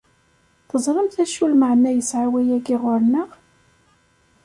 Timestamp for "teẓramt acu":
0.69-1.45